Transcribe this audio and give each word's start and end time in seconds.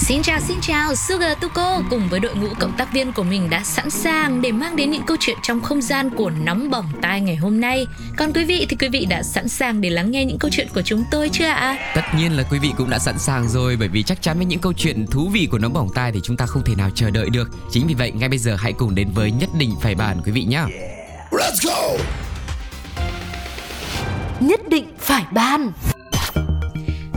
Xin 0.00 0.22
chào 0.22 0.40
xin 0.40 0.56
chào, 0.60 0.94
Sugar 0.94 1.38
Tuko 1.40 1.82
cùng 1.90 2.08
với 2.08 2.20
đội 2.20 2.34
ngũ 2.34 2.48
cộng 2.58 2.72
tác 2.76 2.92
viên 2.92 3.12
của 3.12 3.22
mình 3.22 3.50
đã 3.50 3.62
sẵn 3.64 3.90
sàng 3.90 4.42
để 4.42 4.52
mang 4.52 4.76
đến 4.76 4.90
những 4.90 5.02
câu 5.06 5.16
chuyện 5.20 5.36
trong 5.42 5.60
không 5.60 5.82
gian 5.82 6.10
của 6.10 6.30
nóng 6.30 6.70
bỏng 6.70 6.84
tai 7.02 7.20
ngày 7.20 7.36
hôm 7.36 7.60
nay. 7.60 7.86
Còn 8.16 8.32
quý 8.32 8.44
vị 8.44 8.66
thì 8.68 8.76
quý 8.76 8.88
vị 8.88 9.06
đã 9.10 9.22
sẵn 9.22 9.48
sàng 9.48 9.80
để 9.80 9.90
lắng 9.90 10.10
nghe 10.10 10.24
những 10.24 10.38
câu 10.38 10.50
chuyện 10.50 10.68
của 10.74 10.82
chúng 10.82 11.04
tôi 11.10 11.28
chưa 11.32 11.46
ạ? 11.46 11.92
Tất 11.94 12.02
nhiên 12.16 12.36
là 12.36 12.42
quý 12.50 12.58
vị 12.58 12.72
cũng 12.76 12.90
đã 12.90 12.98
sẵn 12.98 13.18
sàng 13.18 13.48
rồi 13.48 13.76
bởi 13.76 13.88
vì 13.88 14.02
chắc 14.02 14.22
chắn 14.22 14.36
với 14.36 14.46
những 14.46 14.60
câu 14.60 14.72
chuyện 14.72 15.06
thú 15.06 15.28
vị 15.28 15.48
của 15.50 15.58
nóng 15.58 15.72
bỏng 15.72 15.88
tai 15.94 16.12
thì 16.12 16.20
chúng 16.22 16.36
ta 16.36 16.46
không 16.46 16.64
thể 16.64 16.74
nào 16.74 16.90
chờ 16.94 17.10
đợi 17.10 17.30
được. 17.30 17.50
Chính 17.70 17.86
vì 17.86 17.94
vậy 17.94 18.12
ngay 18.12 18.28
bây 18.28 18.38
giờ 18.38 18.56
hãy 18.58 18.72
cùng 18.72 18.94
đến 18.94 19.08
với 19.14 19.30
nhất 19.30 19.50
định 19.58 19.74
phải 19.82 19.94
bàn 19.94 20.20
quý 20.24 20.32
vị 20.32 20.44
nhé. 20.44 20.62
Let's 21.30 21.66
go! 21.66 22.04
Nhất 24.40 24.60
định 24.68 24.86
phải 24.98 25.24
ban 25.32 25.72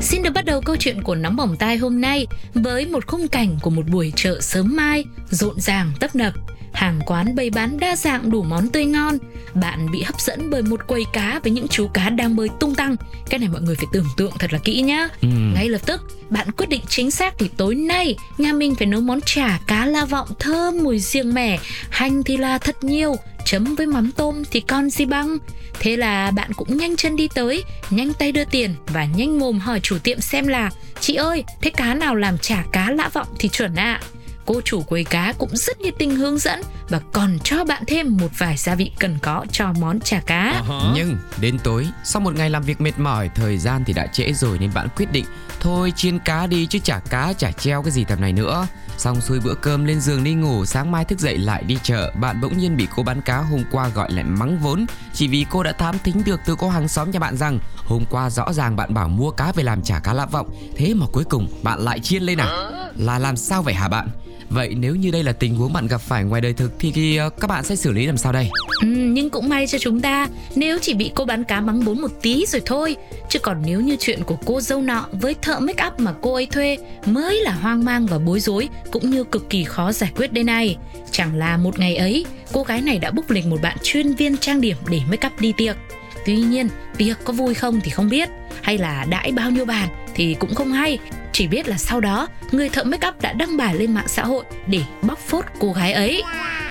Xin 0.02 0.24
được 0.24 0.32
bắt 0.34 0.46
đầu 0.46 0.62
câu 0.62 0.76
chuyện 0.80 1.04
của 1.04 1.16
nóng 1.16 1.36
bỏng 1.36 1.56
tai 1.60 1.78
hôm 1.78 2.02
nay 2.02 2.28
với 2.54 2.86
một 2.86 3.08
khung 3.08 3.28
cảnh 3.28 3.58
của 3.62 3.70
một 3.70 3.84
buổi 3.92 4.14
chợ 4.16 4.42
sớm 4.42 4.76
mai, 4.76 5.04
rộn 5.30 5.60
ràng 5.60 5.92
tấp 6.00 6.16
nập. 6.16 6.34
Hàng 6.74 7.00
quán 7.06 7.36
bày 7.36 7.50
bán 7.50 7.80
đa 7.80 7.96
dạng 7.96 8.32
đủ 8.32 8.44
món 8.44 8.70
tươi 8.70 8.86
ngon. 8.86 9.18
Bạn 9.54 9.92
bị 9.92 10.02
hấp 10.02 10.22
dẫn 10.22 10.50
bởi 10.50 10.62
một 10.62 10.88
quầy 10.88 11.04
cá 11.14 11.40
với 11.44 11.52
những 11.52 11.68
chú 11.68 11.88
cá 11.94 12.10
đang 12.10 12.36
bơi 12.36 12.50
tung 12.60 12.76
tăng. 12.76 12.96
Cái 13.30 13.40
này 13.40 13.50
mọi 13.50 13.62
người 13.62 13.76
phải 13.76 13.86
tưởng 13.94 14.08
tượng 14.18 14.32
thật 14.40 14.54
là 14.54 14.60
kỹ 14.64 14.82
nhá. 14.82 15.08
Ừ. 15.22 15.28
Ngay 15.54 15.70
lập 15.70 15.82
tức, 15.86 16.02
bạn 16.30 16.52
quyết 16.52 16.70
định 16.70 16.82
chính 16.90 17.12
xác 17.12 17.34
thì 17.40 17.50
tối 17.58 17.76
nay 17.76 18.16
nhà 18.38 18.54
mình 18.54 18.76
phải 18.76 18.88
nấu 18.88 19.02
món 19.02 19.20
chả 19.26 19.60
cá 19.68 19.86
la 19.86 20.06
vọng 20.06 20.28
thơm 20.40 20.84
mùi 20.84 21.00
riêng 21.00 21.34
mẻ, 21.34 21.60
hành 21.90 22.24
thì 22.24 22.38
là 22.38 22.58
thật 22.58 22.84
nhiều, 22.84 23.16
chấm 23.46 23.76
với 23.76 23.88
mắm 23.88 24.12
tôm 24.12 24.44
thì 24.52 24.60
con 24.60 24.90
gì 24.90 25.06
bằng. 25.06 25.38
Thế 25.80 25.98
là 25.98 26.32
bạn 26.32 26.54
cũng 26.54 26.78
nhanh 26.78 26.96
chân 26.96 27.16
đi 27.16 27.28
tới, 27.36 27.64
nhanh 27.90 28.14
tay 28.14 28.32
đưa 28.32 28.46
tiền 28.46 28.76
và 28.88 29.06
nhanh 29.06 29.40
mồm 29.40 29.60
hỏi 29.60 29.80
chủ 29.84 29.98
tiệm 30.04 30.22
xem 30.22 30.48
là 30.48 30.70
Chị 31.02 31.16
ơi, 31.16 31.44
thế 31.62 31.70
cá 31.70 31.94
nào 31.94 32.16
làm 32.16 32.38
chả 32.38 32.64
cá 32.72 32.92
lã 32.92 33.10
vọng 33.10 33.28
thì 33.40 33.50
chuẩn 33.50 33.76
ạ? 33.76 34.02
À? 34.04 34.21
Cô 34.46 34.62
chủ 34.66 34.82
quầy 34.82 35.04
cá 35.04 35.34
cũng 35.38 35.50
rất 35.54 35.82
nhiệt 35.82 35.94
tình 36.00 36.16
hướng 36.16 36.38
dẫn 36.38 36.62
và 36.90 37.00
còn 37.12 37.40
cho 37.44 37.64
bạn 37.64 37.84
thêm 37.88 38.18
một 38.18 38.28
vài 38.38 38.58
gia 38.58 38.76
vị 38.76 38.92
cần 39.00 39.18
có 39.22 39.46
cho 39.52 39.74
món 39.80 40.00
chả 40.00 40.20
cá. 40.20 40.64
Uh-huh. 40.68 40.94
Nhưng 40.96 41.18
đến 41.42 41.60
tối, 41.64 41.88
sau 42.04 42.22
một 42.22 42.36
ngày 42.36 42.50
làm 42.50 42.64
việc 42.64 42.82
mệt 42.82 43.00
mỏi, 43.00 43.30
thời 43.36 43.58
gian 43.58 43.84
thì 43.86 43.94
đã 43.94 44.08
trễ 44.08 44.34
rồi 44.34 44.60
nên 44.60 44.72
bạn 44.74 44.88
quyết 44.96 45.12
định 45.12 45.26
thôi 45.60 45.94
chiên 45.96 46.20
cá 46.20 46.48
đi 46.48 46.66
chứ 46.66 46.80
chả 46.84 47.00
cá 47.00 47.34
chả 47.34 47.52
treo 47.52 47.84
cái 47.84 47.92
gì 47.92 48.04
tầm 48.04 48.22
này 48.22 48.34
nữa. 48.34 48.68
Xong 48.98 49.22
xuôi 49.22 49.40
bữa 49.40 49.56
cơm 49.56 49.86
lên 49.86 50.02
giường 50.02 50.24
đi 50.24 50.34
ngủ, 50.34 50.66
sáng 50.66 50.92
mai 50.92 51.06
thức 51.06 51.20
dậy 51.20 51.38
lại 51.38 51.64
đi 51.64 51.78
chợ, 51.84 52.12
bạn 52.20 52.42
bỗng 52.42 52.58
nhiên 52.58 52.78
bị 52.78 52.88
cô 52.96 53.04
bán 53.04 53.22
cá 53.22 53.38
hôm 53.38 53.64
qua 53.72 53.88
gọi 53.88 54.12
lại 54.12 54.24
mắng 54.24 54.60
vốn, 54.60 54.86
chỉ 55.14 55.28
vì 55.28 55.46
cô 55.50 55.64
đã 55.64 55.72
thám 55.72 55.96
thính 56.04 56.24
được 56.26 56.40
từ 56.46 56.56
cô 56.56 56.70
hàng 56.70 56.88
xóm 56.88 57.12
nhà 57.12 57.20
bạn 57.20 57.38
rằng 57.38 57.60
hôm 57.86 58.04
qua 58.10 58.30
rõ 58.30 58.54
ràng 58.54 58.76
bạn 58.76 58.94
bảo 58.94 59.08
mua 59.08 59.32
cá 59.32 59.52
về 59.52 59.64
làm 59.64 59.84
chả 59.84 60.00
cá 60.00 60.14
lạ 60.14 60.26
vọng, 60.26 60.50
thế 60.76 60.94
mà 60.94 61.06
cuối 61.12 61.24
cùng 61.24 61.48
bạn 61.64 61.80
lại 61.80 62.00
chiên 62.00 62.24
lên 62.24 62.38
à? 62.38 62.48
Là 62.96 63.20
làm 63.20 63.38
sao 63.38 63.62
vậy 63.62 63.74
hả 63.74 63.88
bạn? 63.88 64.10
Vậy 64.54 64.76
nếu 64.80 64.96
như 64.96 65.12
đây 65.12 65.24
là 65.24 65.32
tình 65.32 65.56
huống 65.56 65.74
bạn 65.74 65.88
gặp 65.88 66.02
phải 66.02 66.24
ngoài 66.24 66.42
đời 66.42 66.54
thực 66.54 66.72
thì, 66.80 66.92
thì 66.92 67.18
ờ, 67.18 67.30
các 67.30 67.48
bạn 67.48 67.64
sẽ 67.64 67.76
xử 67.76 67.92
lý 67.92 68.06
làm 68.06 68.18
sao 68.18 68.32
đây? 68.32 68.50
Ừ, 68.82 68.88
nhưng 68.88 69.30
cũng 69.30 69.50
may 69.50 69.68
cho 69.68 69.78
chúng 69.78 70.02
ta 70.02 70.28
nếu 70.56 70.80
chỉ 70.82 70.94
bị 70.94 71.12
cô 71.16 71.26
bán 71.26 71.44
cá 71.44 71.62
mắng 71.62 71.86
bốn 71.86 72.02
một 72.02 72.12
tí 72.22 72.46
rồi 72.48 72.62
thôi. 72.66 72.96
Chứ 73.30 73.40
còn 73.40 73.62
nếu 73.66 73.82
như 73.82 73.96
chuyện 74.00 74.24
của 74.24 74.38
cô 74.46 74.62
dâu 74.62 74.82
nọ 74.82 75.08
với 75.12 75.36
thợ 75.42 75.60
make 75.60 75.88
up 75.88 76.00
mà 76.00 76.14
cô 76.22 76.34
ấy 76.34 76.46
thuê 76.46 76.78
mới 77.06 77.42
là 77.42 77.52
hoang 77.52 77.86
mang 77.86 78.06
và 78.06 78.20
bối 78.20 78.40
rối 78.40 78.70
cũng 78.92 79.10
như 79.10 79.24
cực 79.24 79.50
kỳ 79.50 79.64
khó 79.64 79.92
giải 79.92 80.12
quyết 80.16 80.34
đây 80.34 80.44
này. 80.44 80.78
Chẳng 81.12 81.36
là 81.36 81.58
một 81.58 81.80
ngày 81.80 81.96
ấy, 81.96 82.26
cô 82.54 82.64
gái 82.64 82.82
này 82.82 83.00
đã 83.00 83.12
búc 83.12 83.30
lịch 83.30 83.46
một 83.46 83.62
bạn 83.62 83.78
chuyên 83.84 84.14
viên 84.14 84.38
trang 84.38 84.62
điểm 84.62 84.78
để 84.90 85.02
make 85.10 85.28
up 85.28 85.42
đi 85.42 85.54
tiệc. 85.58 85.78
Tuy 86.26 86.36
nhiên, 86.36 86.70
tiệc 86.98 87.18
có 87.24 87.34
vui 87.34 87.54
không 87.54 87.80
thì 87.84 87.92
không 87.92 88.10
biết, 88.10 88.30
hay 88.62 88.78
là 88.78 89.06
đãi 89.10 89.32
bao 89.32 89.52
nhiêu 89.52 89.66
bàn 89.66 89.90
thì 90.16 90.34
cũng 90.40 90.56
không 90.56 90.72
hay. 90.72 91.00
Chỉ 91.32 91.48
biết 91.48 91.68
là 91.68 91.78
sau 91.78 92.00
đó, 92.00 92.28
người 92.52 92.70
thợ 92.70 92.84
make 92.84 93.08
up 93.08 93.22
đã 93.22 93.34
đăng 93.34 93.58
bài 93.58 93.76
lên 93.76 93.94
mạng 93.94 94.08
xã 94.08 94.24
hội 94.24 94.44
để 94.68 94.82
bóc 95.02 95.20
phốt 95.20 95.46
cô 95.60 95.74
gái 95.74 95.94
ấy. 95.94 96.24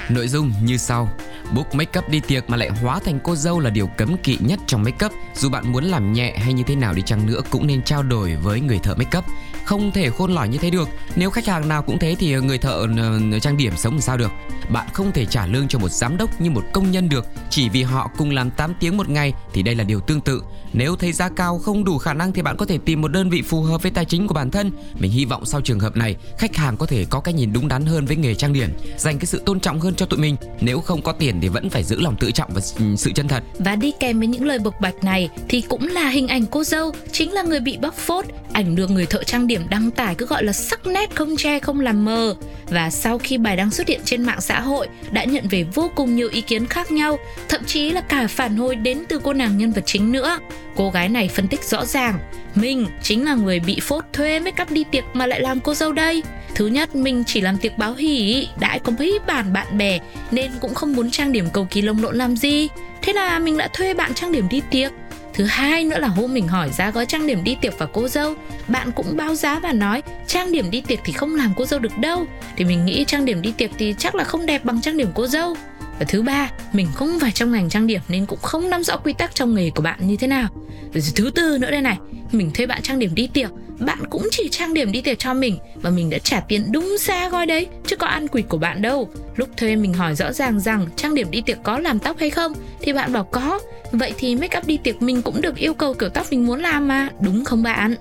Nội 0.08 0.28
dung 0.28 0.52
như 0.62 0.76
sau. 0.76 1.08
Book 1.54 1.74
make 1.74 1.98
up 1.98 2.08
đi 2.08 2.20
tiệc 2.20 2.50
mà 2.50 2.56
lại 2.56 2.70
hóa 2.82 3.00
thành 3.04 3.18
cô 3.24 3.36
dâu 3.36 3.60
là 3.60 3.70
điều 3.70 3.86
cấm 3.86 4.16
kỵ 4.16 4.38
nhất 4.40 4.60
trong 4.66 4.82
make 4.82 5.06
up 5.06 5.12
Dù 5.34 5.48
bạn 5.48 5.72
muốn 5.72 5.84
làm 5.84 6.12
nhẹ 6.12 6.36
hay 6.36 6.52
như 6.52 6.62
thế 6.66 6.76
nào 6.76 6.94
đi 6.94 7.02
chăng 7.02 7.26
nữa 7.26 7.40
cũng 7.50 7.66
nên 7.66 7.82
trao 7.82 8.02
đổi 8.02 8.36
với 8.36 8.60
người 8.60 8.78
thợ 8.82 8.94
make 8.94 9.18
up 9.18 9.24
không 9.64 9.92
thể 9.92 10.10
khôn 10.10 10.32
lỏi 10.32 10.48
như 10.48 10.58
thế 10.58 10.70
được. 10.70 10.88
Nếu 11.16 11.30
khách 11.30 11.46
hàng 11.46 11.68
nào 11.68 11.82
cũng 11.82 11.98
thế 11.98 12.16
thì 12.18 12.34
người 12.34 12.58
thợ 12.58 12.86
ờ, 12.96 13.38
trang 13.38 13.56
điểm 13.56 13.72
sống 13.76 13.92
làm 13.92 14.00
sao 14.00 14.16
được? 14.16 14.30
Bạn 14.72 14.88
không 14.92 15.12
thể 15.12 15.24
trả 15.24 15.46
lương 15.46 15.68
cho 15.68 15.78
một 15.78 15.88
giám 15.88 16.16
đốc 16.16 16.40
như 16.40 16.50
một 16.50 16.64
công 16.72 16.90
nhân 16.90 17.08
được. 17.08 17.26
Chỉ 17.50 17.68
vì 17.68 17.82
họ 17.82 18.10
cùng 18.18 18.30
làm 18.30 18.50
8 18.50 18.74
tiếng 18.80 18.96
một 18.96 19.08
ngày 19.08 19.32
thì 19.52 19.62
đây 19.62 19.74
là 19.74 19.84
điều 19.84 20.00
tương 20.00 20.20
tự. 20.20 20.42
Nếu 20.72 20.96
thấy 20.96 21.12
giá 21.12 21.28
cao 21.28 21.58
không 21.58 21.84
đủ 21.84 21.98
khả 21.98 22.14
năng 22.14 22.32
thì 22.32 22.42
bạn 22.42 22.56
có 22.56 22.66
thể 22.66 22.78
tìm 22.84 23.00
một 23.00 23.08
đơn 23.08 23.30
vị 23.30 23.42
phù 23.42 23.62
hợp 23.62 23.82
với 23.82 23.90
tài 23.90 24.04
chính 24.04 24.26
của 24.26 24.34
bản 24.34 24.50
thân. 24.50 24.70
Mình 24.94 25.10
hy 25.10 25.24
vọng 25.24 25.46
sau 25.46 25.60
trường 25.60 25.80
hợp 25.80 25.96
này 25.96 26.16
khách 26.38 26.56
hàng 26.56 26.76
có 26.76 26.86
thể 26.86 27.06
có 27.10 27.20
cái 27.20 27.34
nhìn 27.34 27.52
đúng 27.52 27.68
đắn 27.68 27.86
hơn 27.86 28.06
với 28.06 28.16
nghề 28.16 28.34
trang 28.34 28.52
điểm 28.52 28.70
Dành 28.96 29.18
cái 29.18 29.26
sự 29.26 29.42
tôn 29.46 29.60
trọng 29.60 29.80
hơn 29.80 29.94
cho 29.94 30.06
tụi 30.06 30.20
mình. 30.20 30.36
Nếu 30.60 30.80
không 30.80 31.02
có 31.02 31.12
tiền 31.12 31.40
thì 31.40 31.48
vẫn 31.48 31.70
phải 31.70 31.84
giữ 31.84 32.00
lòng 32.00 32.16
tự 32.20 32.30
trọng 32.30 32.50
và 32.54 32.60
ừ, 32.78 32.84
sự 32.96 33.10
chân 33.14 33.28
thật. 33.28 33.42
Và 33.58 33.76
đi 33.76 33.92
kèm 34.00 34.18
với 34.18 34.28
những 34.28 34.44
lời 34.44 34.58
bộc 34.58 34.80
bạch 34.80 35.04
này 35.04 35.28
thì 35.48 35.60
cũng 35.60 35.86
là 35.86 36.08
hình 36.08 36.28
ảnh 36.28 36.46
cô 36.46 36.64
dâu, 36.64 36.92
chính 37.12 37.32
là 37.32 37.42
người 37.42 37.60
bị 37.60 37.78
bóc 37.82 37.94
phốt, 37.94 38.24
ảnh 38.52 38.76
được 38.76 38.90
người 38.90 39.06
thợ 39.06 39.24
trang 39.24 39.46
điểm 39.50 39.66
đăng 39.70 39.90
tải 39.90 40.14
cứ 40.14 40.26
gọi 40.26 40.44
là 40.44 40.52
sắc 40.52 40.86
nét 40.86 41.14
không 41.14 41.36
che 41.36 41.58
không 41.58 41.80
làm 41.80 42.04
mờ. 42.04 42.34
Và 42.68 42.90
sau 42.90 43.18
khi 43.18 43.38
bài 43.38 43.56
đăng 43.56 43.70
xuất 43.70 43.88
hiện 43.88 44.00
trên 44.04 44.22
mạng 44.22 44.40
xã 44.40 44.60
hội 44.60 44.88
đã 45.10 45.24
nhận 45.24 45.48
về 45.48 45.64
vô 45.74 45.90
cùng 45.94 46.16
nhiều 46.16 46.28
ý 46.32 46.40
kiến 46.40 46.66
khác 46.66 46.92
nhau, 46.92 47.18
thậm 47.48 47.60
chí 47.66 47.90
là 47.90 48.00
cả 48.00 48.26
phản 48.26 48.56
hồi 48.56 48.76
đến 48.76 49.04
từ 49.08 49.20
cô 49.22 49.32
nàng 49.32 49.58
nhân 49.58 49.70
vật 49.70 49.82
chính 49.86 50.12
nữa. 50.12 50.38
Cô 50.76 50.90
gái 50.90 51.08
này 51.08 51.28
phân 51.28 51.48
tích 51.48 51.64
rõ 51.64 51.84
ràng, 51.84 52.18
mình 52.54 52.86
chính 53.02 53.24
là 53.24 53.34
người 53.34 53.60
bị 53.60 53.80
phốt 53.82 54.04
thuê 54.12 54.40
make 54.40 54.62
up 54.62 54.70
đi 54.70 54.84
tiệc 54.84 55.04
mà 55.12 55.26
lại 55.26 55.40
làm 55.40 55.60
cô 55.60 55.74
dâu 55.74 55.92
đây. 55.92 56.22
Thứ 56.54 56.66
nhất, 56.66 56.94
mình 56.94 57.24
chỉ 57.26 57.40
làm 57.40 57.58
tiệc 57.58 57.78
báo 57.78 57.94
hỉ, 57.94 58.48
đã 58.60 58.78
có 58.78 58.92
mấy 58.98 59.18
bản 59.26 59.52
bạn 59.52 59.78
bè 59.78 59.98
nên 60.30 60.50
cũng 60.60 60.74
không 60.74 60.92
muốn 60.92 61.10
trang 61.10 61.32
điểm 61.32 61.46
cầu 61.52 61.66
kỳ 61.70 61.82
lông 61.82 62.02
lộn 62.02 62.16
làm 62.16 62.36
gì. 62.36 62.68
Thế 63.02 63.12
là 63.12 63.38
mình 63.38 63.58
đã 63.58 63.68
thuê 63.72 63.94
bạn 63.94 64.14
trang 64.14 64.32
điểm 64.32 64.48
đi 64.50 64.62
tiệc. 64.70 64.92
Thứ 65.34 65.44
hai 65.44 65.84
nữa 65.84 65.98
là 65.98 66.08
hôm 66.08 66.34
mình 66.34 66.48
hỏi 66.48 66.70
giá 66.72 66.90
gói 66.90 67.06
trang 67.06 67.26
điểm 67.26 67.44
đi 67.44 67.56
tiệc 67.60 67.78
và 67.78 67.86
cô 67.92 68.08
dâu. 68.08 68.34
Bạn 68.68 68.92
cũng 68.92 69.16
báo 69.16 69.34
giá 69.34 69.60
và 69.60 69.72
nói, 69.72 70.02
trang 70.26 70.52
điểm 70.52 70.70
đi 70.70 70.80
tiệc 70.80 70.98
thì 71.04 71.12
không 71.12 71.34
làm 71.34 71.52
cô 71.56 71.66
dâu 71.66 71.80
được 71.80 71.98
đâu. 71.98 72.26
Thì 72.56 72.64
mình 72.64 72.84
nghĩ 72.84 73.04
trang 73.04 73.24
điểm 73.24 73.42
đi 73.42 73.52
tiệc 73.56 73.70
thì 73.78 73.94
chắc 73.98 74.14
là 74.14 74.24
không 74.24 74.46
đẹp 74.46 74.64
bằng 74.64 74.80
trang 74.80 74.96
điểm 74.96 75.08
cô 75.14 75.26
dâu 75.26 75.56
và 76.00 76.06
thứ 76.08 76.22
ba, 76.22 76.50
mình 76.72 76.86
không 76.94 77.20
phải 77.20 77.32
trong 77.32 77.52
ngành 77.52 77.68
trang 77.68 77.86
điểm 77.86 78.00
nên 78.08 78.26
cũng 78.26 78.38
không 78.42 78.70
nắm 78.70 78.84
rõ 78.84 78.96
quy 78.96 79.12
tắc 79.12 79.34
trong 79.34 79.54
nghề 79.54 79.70
của 79.70 79.82
bạn 79.82 80.08
như 80.08 80.16
thế 80.16 80.26
nào. 80.26 80.48
Rồi 80.94 81.04
thứ 81.14 81.30
tư 81.30 81.58
nữa 81.58 81.70
đây 81.70 81.80
này, 81.80 81.98
mình 82.32 82.50
thuê 82.54 82.66
bạn 82.66 82.82
trang 82.82 82.98
điểm 82.98 83.14
đi 83.14 83.26
tiệc, 83.26 83.50
bạn 83.78 83.98
cũng 84.10 84.28
chỉ 84.30 84.48
trang 84.50 84.74
điểm 84.74 84.92
đi 84.92 85.00
tiệc 85.00 85.18
cho 85.18 85.34
mình 85.34 85.58
và 85.74 85.90
mình 85.90 86.10
đã 86.10 86.18
trả 86.18 86.40
tiền 86.40 86.72
đúng 86.72 86.96
giá 87.00 87.28
gói 87.28 87.46
đấy, 87.46 87.66
chứ 87.86 87.96
có 87.96 88.06
ăn 88.06 88.28
quỵt 88.28 88.48
của 88.48 88.58
bạn 88.58 88.82
đâu. 88.82 89.10
Lúc 89.36 89.48
thuê 89.56 89.76
mình 89.76 89.94
hỏi 89.94 90.14
rõ 90.14 90.32
ràng 90.32 90.60
rằng 90.60 90.86
trang 90.96 91.14
điểm 91.14 91.30
đi 91.30 91.40
tiệc 91.40 91.58
có 91.62 91.78
làm 91.78 91.98
tóc 91.98 92.16
hay 92.20 92.30
không 92.30 92.52
thì 92.80 92.92
bạn 92.92 93.12
bảo 93.12 93.24
có. 93.24 93.60
Vậy 93.92 94.12
thì 94.18 94.36
make 94.36 94.58
up 94.58 94.66
đi 94.66 94.76
tiệc 94.76 95.02
mình 95.02 95.22
cũng 95.22 95.40
được 95.40 95.56
yêu 95.56 95.74
cầu 95.74 95.94
kiểu 95.94 96.08
tóc 96.08 96.26
mình 96.30 96.46
muốn 96.46 96.60
làm 96.60 96.88
mà, 96.88 97.08
đúng 97.20 97.44
không 97.44 97.62
bạn? 97.62 97.94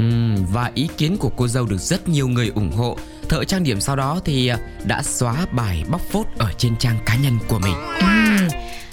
Uhm, 0.00 0.46
và 0.52 0.70
ý 0.74 0.88
kiến 0.96 1.16
của 1.16 1.30
cô 1.36 1.48
dâu 1.48 1.66
được 1.66 1.80
rất 1.80 2.08
nhiều 2.08 2.28
người 2.28 2.52
ủng 2.54 2.72
hộ 2.72 2.98
thợ 3.28 3.44
trang 3.44 3.62
điểm 3.62 3.80
sau 3.80 3.96
đó 3.96 4.20
thì 4.24 4.46
à, 4.46 4.58
đã 4.84 5.02
xóa 5.02 5.46
bài 5.52 5.84
bóc 5.88 6.00
phốt 6.10 6.26
ở 6.38 6.52
trên 6.58 6.76
trang 6.76 6.98
cá 7.06 7.16
nhân 7.16 7.38
của 7.48 7.58
mình. 7.58 7.74
Uhm, 7.98 8.48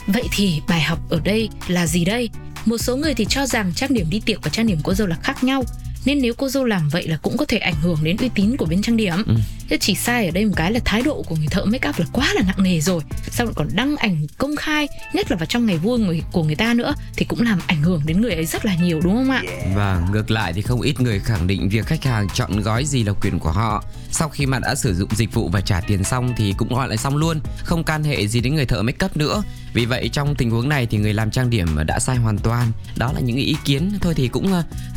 vậy 0.07 0.23
thì 0.31 0.61
bài 0.67 0.81
học 0.81 0.99
ở 1.09 1.19
đây 1.23 1.49
là 1.67 1.87
gì 1.87 2.05
đây? 2.05 2.29
Một 2.65 2.77
số 2.77 2.95
người 2.95 3.13
thì 3.13 3.25
cho 3.29 3.45
rằng 3.45 3.71
trang 3.75 3.93
điểm 3.93 4.07
đi 4.09 4.21
tiệc 4.25 4.43
và 4.43 4.49
trang 4.49 4.67
điểm 4.67 4.77
cô 4.83 4.93
dâu 4.93 5.07
là 5.07 5.15
khác 5.23 5.43
nhau 5.43 5.63
nên 6.05 6.21
nếu 6.21 6.33
cô 6.33 6.49
dâu 6.49 6.63
làm 6.63 6.89
vậy 6.89 7.07
là 7.07 7.17
cũng 7.17 7.37
có 7.37 7.45
thể 7.45 7.57
ảnh 7.57 7.75
hưởng 7.81 7.97
đến 8.03 8.17
uy 8.17 8.29
tín 8.35 8.57
của 8.57 8.65
bên 8.65 8.81
trang 8.81 8.97
điểm 8.97 9.23
ừ 9.25 9.35
thế 9.73 9.77
chỉ 9.79 9.95
sai 9.95 10.25
ở 10.25 10.31
đây 10.31 10.45
một 10.45 10.53
cái 10.55 10.71
là 10.71 10.79
thái 10.85 11.01
độ 11.01 11.23
của 11.27 11.35
người 11.35 11.47
thợ 11.51 11.65
make 11.65 11.89
up 11.89 11.99
là 11.99 12.05
quá 12.11 12.33
là 12.35 12.41
nặng 12.41 12.63
nề 12.63 12.81
rồi. 12.81 13.01
Sau 13.31 13.45
lại 13.45 13.53
còn 13.57 13.67
đăng 13.73 13.95
ảnh 13.95 14.27
công 14.37 14.55
khai 14.55 14.87
nhất 15.13 15.31
là 15.31 15.37
vào 15.37 15.45
trong 15.45 15.65
ngày 15.65 15.77
vui 15.77 15.99
người 15.99 16.21
của 16.31 16.43
người 16.43 16.55
ta 16.55 16.73
nữa 16.73 16.93
thì 17.15 17.25
cũng 17.25 17.41
làm 17.41 17.59
ảnh 17.67 17.81
hưởng 17.81 18.01
đến 18.05 18.21
người 18.21 18.33
ấy 18.33 18.45
rất 18.45 18.65
là 18.65 18.75
nhiều 18.75 19.01
đúng 19.03 19.15
không 19.15 19.31
ạ? 19.31 19.41
Và 19.75 19.95
vâng, 19.95 20.11
ngược 20.11 20.31
lại 20.31 20.53
thì 20.53 20.61
không 20.61 20.81
ít 20.81 20.99
người 20.99 21.19
khẳng 21.19 21.47
định 21.47 21.69
việc 21.69 21.85
khách 21.85 22.03
hàng 22.03 22.27
chọn 22.33 22.61
gói 22.61 22.85
gì 22.85 23.03
là 23.03 23.13
quyền 23.21 23.39
của 23.39 23.51
họ. 23.51 23.83
Sau 24.11 24.29
khi 24.29 24.45
mà 24.45 24.59
đã 24.59 24.75
sử 24.75 24.95
dụng 24.95 25.09
dịch 25.15 25.33
vụ 25.33 25.49
và 25.49 25.61
trả 25.61 25.81
tiền 25.81 26.03
xong 26.03 26.33
thì 26.37 26.53
cũng 26.57 26.75
gọi 26.75 26.87
lại 26.87 26.97
xong 26.97 27.17
luôn 27.17 27.39
không 27.63 27.83
can 27.83 28.03
hệ 28.03 28.27
gì 28.27 28.41
đến 28.41 28.55
người 28.55 28.65
thợ 28.65 28.81
make 28.81 29.05
up 29.05 29.17
nữa. 29.17 29.43
Vì 29.73 29.85
vậy 29.85 30.09
trong 30.13 30.35
tình 30.35 30.51
huống 30.51 30.69
này 30.69 30.85
thì 30.85 30.97
người 30.97 31.13
làm 31.13 31.31
trang 31.31 31.49
điểm 31.49 31.67
đã 31.85 31.99
sai 31.99 32.15
hoàn 32.15 32.37
toàn. 32.37 32.71
Đó 32.95 33.13
là 33.13 33.19
những 33.19 33.37
ý 33.37 33.55
kiến 33.65 33.97
thôi 34.01 34.13
thì 34.17 34.27
cũng 34.27 34.53